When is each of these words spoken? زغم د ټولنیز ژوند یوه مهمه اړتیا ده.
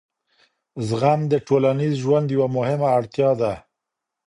زغم 0.87 1.21
د 1.31 1.33
ټولنیز 1.47 1.93
ژوند 2.03 2.27
یوه 2.35 2.47
مهمه 2.57 2.87
اړتیا 2.97 3.29
ده. 3.41 3.53